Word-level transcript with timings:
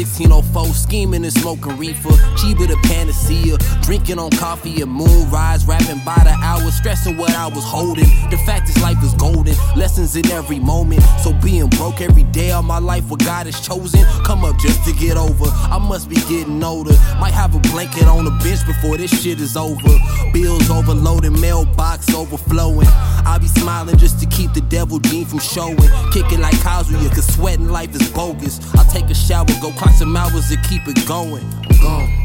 1604, 0.00 0.74
scheming 0.74 1.24
and 1.24 1.32
smoking 1.32 1.76
reefer. 1.76 2.10
Cheaper 2.36 2.66
the 2.66 2.78
panacea. 2.84 3.56
Drinking 3.82 4.18
on 4.18 4.30
coffee 4.30 4.82
and 4.82 4.90
moonrise. 4.90 5.66
Rapping 5.66 6.00
by 6.04 6.20
the 6.24 6.34
hour, 6.42 6.70
stressing 6.70 7.16
what 7.16 7.30
I 7.30 7.48
was 7.48 7.64
holding. 7.64 8.08
The 8.30 8.38
fact 8.46 8.68
is, 8.68 8.80
life 8.82 9.02
is 9.02 9.14
golden. 9.14 9.54
Lessons 9.76 10.16
in 10.16 10.26
every 10.30 10.58
moment. 10.58 11.02
So 11.22 11.32
being 11.42 11.68
broke 11.70 12.00
every 12.00 12.24
day 12.24 12.50
of 12.52 12.64
my 12.64 12.78
life, 12.78 13.08
what 13.10 13.24
God 13.24 13.46
has 13.46 13.60
chosen. 13.60 14.04
Come 14.24 14.44
up 14.44 14.58
just 14.58 14.84
to 14.84 14.92
get 14.92 15.16
over. 15.16 15.46
I 15.46 15.78
must 15.78 16.08
be 16.08 16.16
getting 16.16 16.62
older. 16.62 16.94
Might 17.18 17.34
have 17.34 17.54
a 17.54 17.60
blanket 17.70 18.04
on 18.04 18.24
the 18.24 18.30
bench 18.42 18.66
before 18.66 18.96
this 18.96 19.10
shit 19.22 19.40
is 19.40 19.56
over. 19.56 19.94
Bills 20.32 20.70
overloaded, 20.70 21.32
mailbox 21.40 22.14
overflowing. 22.14 22.88
I 23.26 23.38
be 23.40 23.48
smiling 23.48 23.96
just 23.98 24.18
to 24.20 24.26
keep 24.26 24.52
the 24.52 24.62
devil 24.62 24.98
gene 24.98 25.26
from 25.26 25.40
showing. 25.40 25.76
Kicking 26.12 26.40
like 26.40 26.54
Kazuya, 26.56 27.08
cause 27.14 27.29
sweating 27.30 27.68
life 27.68 27.94
is 27.94 28.10
bogus. 28.10 28.60
I 28.74 28.84
take 28.92 29.10
a 29.10 29.14
shower, 29.14 29.46
go 29.60 29.70
clock 29.72 29.94
some 29.94 30.16
hours 30.16 30.48
to 30.48 30.56
keep 30.68 30.86
it 30.86 31.06
going. 31.06 31.44
I'm 31.68 31.80
gone 31.80 32.20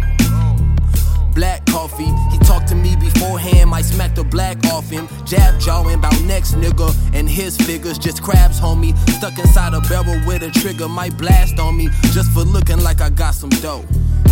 black 1.35 1.65
coffee. 1.65 2.11
He 2.31 2.39
talked 2.39 2.67
to 2.69 2.75
me 2.75 2.95
beforehand, 2.95 3.69
might 3.69 3.85
smack 3.85 4.15
the 4.15 4.23
black 4.23 4.65
off 4.67 4.89
him. 4.89 5.07
Jab 5.25 5.59
jawing 5.59 5.99
about 5.99 6.20
next 6.21 6.53
nigga 6.55 6.95
and 7.13 7.29
his 7.29 7.57
figures. 7.57 7.99
Just 7.99 8.23
crabs, 8.23 8.59
homie. 8.59 8.97
Stuck 9.09 9.37
inside 9.37 9.73
a 9.73 9.81
barrel 9.81 10.20
with 10.25 10.41
a 10.41 10.49
trigger, 10.49 10.87
might 10.87 11.15
blast 11.17 11.59
on 11.59 11.77
me 11.77 11.90
just 12.13 12.31
for 12.31 12.41
looking 12.41 12.81
like 12.81 13.01
I 13.01 13.09
got 13.09 13.35
some 13.35 13.49
dough. 13.49 13.85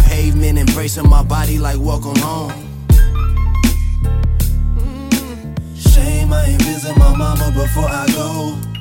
Pavement 0.05 0.57
embracing 0.57 1.07
my 1.07 1.23
body 1.23 1.59
like 1.59 1.77
welcome 1.77 2.15
home. 2.15 2.51
Mm. 4.77 5.93
Shame 5.93 6.33
I 6.33 6.45
ain't 6.45 6.61
visit 6.63 6.97
my 6.97 7.15
mama 7.15 7.51
before 7.53 7.89
I 7.89 8.07
go. 8.07 8.72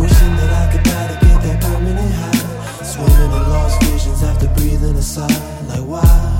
Wishing 0.00 0.36
that 0.36 0.50
I 0.50 0.72
could 0.72 0.84
die 0.84 1.08
to 1.08 1.26
get 1.26 1.42
that 1.42 1.60
permanent 1.60 2.12
high. 2.14 2.84
Swimming 2.84 3.32
in 3.38 3.50
lost 3.50 3.82
visions 3.82 4.22
after 4.22 4.48
breathing 4.54 4.96
a 4.96 5.02
sigh. 5.02 5.26
Like 5.68 5.84
why? 5.86 6.38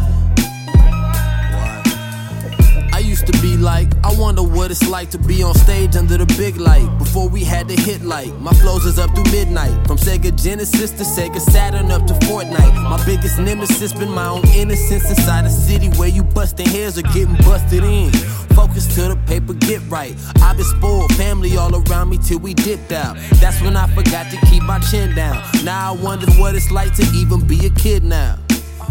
I 2.93 3.01
used 3.01 3.27
to 3.27 3.33
be 3.41 3.57
like, 3.57 3.89
I 4.05 4.13
wonder 4.19 4.43
what 4.43 4.71
it's 4.71 4.89
like 4.89 5.11
to 5.11 5.19
be 5.19 5.43
on 5.43 5.55
stage 5.55 5.95
under 5.97 6.17
the 6.19 6.27
big 6.37 6.57
light. 6.57 6.89
Before 6.99 7.29
we 7.29 7.45
had 7.45 7.69
the 7.69 7.75
hit 7.75 8.03
light, 8.03 8.33
my 8.41 8.53
flows 8.55 8.85
is 8.85 8.99
up 8.99 9.15
through 9.15 9.31
midnight. 9.31 9.87
From 9.87 9.99
Sega 9.99 10.35
Genesis 10.41 10.91
to 10.93 11.05
Sega 11.05 11.41
Saturn 11.41 11.91
up 11.91 12.07
to 12.07 12.15
Fortnite. 12.27 12.88
Biggest 13.09 13.39
nemesis 13.39 13.95
been 13.95 14.11
my 14.11 14.29
own 14.29 14.47
innocence 14.49 15.09
inside 15.09 15.47
a 15.47 15.49
city 15.49 15.89
where 15.97 16.11
you 16.11 16.23
busting 16.23 16.69
heads 16.69 16.99
or 16.99 17.03
getting 17.15 17.37
busted 17.37 17.83
in. 17.83 18.13
Focus 18.53 18.87
to 18.97 19.09
the 19.09 19.17
paper, 19.27 19.55
get 19.55 19.81
right. 19.89 20.15
i 20.43 20.53
been 20.53 20.63
spoiled, 20.63 21.11
family 21.15 21.57
all 21.57 21.75
around 21.75 22.11
me 22.11 22.19
till 22.19 22.39
we 22.39 22.53
dipped 22.53 22.93
out. 22.93 23.17
That's 23.41 23.63
when 23.63 23.79
I 23.79 23.87
forgot 23.95 24.31
to 24.31 24.37
keep 24.49 24.63
my 24.63 24.79
chin 24.81 25.15
down. 25.15 25.43
Now 25.65 25.95
I 25.95 25.97
wonder 25.97 26.31
what 26.33 26.55
it's 26.55 26.71
like 26.71 26.95
to 26.97 27.03
even 27.15 27.41
be 27.47 27.65
a 27.65 27.71
kid 27.71 28.05
now. 28.05 28.37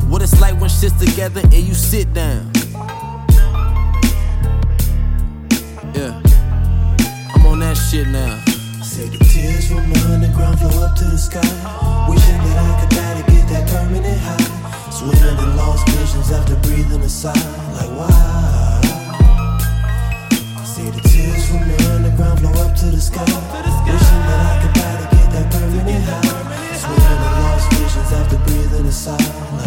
What 0.07 0.23
it's 0.23 0.41
like 0.41 0.59
when 0.59 0.71
shit's 0.71 0.97
together 0.97 1.41
and 1.41 1.53
you 1.53 1.75
sit 1.75 2.11
down. 2.15 2.51
Yeah. 5.93 6.19
I'm 7.35 7.45
on 7.45 7.59
that 7.59 7.75
shit 7.75 8.07
now. 8.07 8.43
See 8.81 9.09
the 9.09 9.23
tears 9.23 9.67
from 9.67 9.87
the 9.93 10.09
underground 10.11 10.57
flow 10.57 10.85
up 10.85 10.97
to 10.97 11.03
the 11.05 11.19
sky. 11.19 11.39
Wishing 12.09 12.37
that 12.39 12.57
I 12.57 12.81
could 12.81 12.96
die 13.47 13.53
that 13.53 13.69
permanent 13.69 14.19
high. 14.19 14.91
Swimming 14.91 15.37
in 15.39 15.55
lost 15.55 15.87
visions 15.89 16.31
after 16.31 16.55
breathing 16.57 17.01
a 17.01 17.09
sigh. 17.09 17.33
Like 17.73 17.91
why? 17.97 18.81
See 20.65 20.89
the 20.89 21.01
tears 21.01 21.49
from 21.49 21.67
the 21.67 21.77
underground 21.93 22.39
flow 22.39 22.51
up 22.63 22.75
to 22.75 22.85
the 22.85 23.01
sky. 23.01 23.23
Wishing 23.23 24.23
that 24.27 24.41
I 24.47 24.55
could 24.61 24.73
die 24.73 24.97
to 25.01 25.15
get 25.15 25.27
that 25.31 25.51
permanent 25.51 26.03
high. 26.03 26.75
Swimming 26.81 27.21
in 27.27 27.33
lost 27.43 27.67
visions 27.73 28.11
after 28.19 28.37
breathing 28.45 28.85
a 28.85 28.91
sigh. 28.91 29.17
Like 29.57 29.66